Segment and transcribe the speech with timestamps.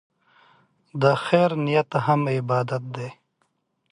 [1.01, 3.09] د خیر نیت هم عبادت دی.